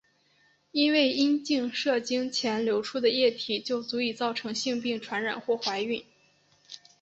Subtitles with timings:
[0.71, 6.03] 因为阴茎射精前流出的液体就足以造成性病传染或怀孕。